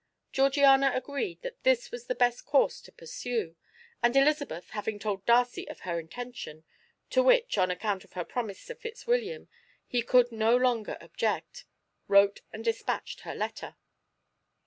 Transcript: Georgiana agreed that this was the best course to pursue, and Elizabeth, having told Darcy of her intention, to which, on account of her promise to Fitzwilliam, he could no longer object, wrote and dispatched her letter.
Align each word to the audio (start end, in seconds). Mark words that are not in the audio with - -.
Georgiana 0.31 0.91
agreed 0.95 1.39
that 1.43 1.61
this 1.61 1.91
was 1.91 2.07
the 2.07 2.15
best 2.15 2.43
course 2.43 2.81
to 2.81 2.91
pursue, 2.91 3.55
and 4.01 4.15
Elizabeth, 4.15 4.71
having 4.71 4.97
told 4.97 5.23
Darcy 5.27 5.67
of 5.69 5.81
her 5.81 5.99
intention, 5.99 6.63
to 7.11 7.21
which, 7.21 7.55
on 7.59 7.69
account 7.69 8.03
of 8.03 8.13
her 8.13 8.25
promise 8.25 8.65
to 8.65 8.73
Fitzwilliam, 8.73 9.47
he 9.85 10.01
could 10.01 10.31
no 10.31 10.57
longer 10.57 10.97
object, 11.01 11.65
wrote 12.07 12.41
and 12.51 12.65
dispatched 12.65 13.19
her 13.19 13.35
letter. 13.35 13.75